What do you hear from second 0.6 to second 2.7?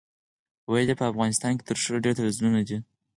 ویل یې په افغانستان کې تر شلو ډېر تلویزیونونه